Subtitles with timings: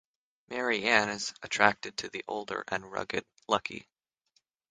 [0.49, 3.87] Marianne is attracted to the older and rugged Lucky.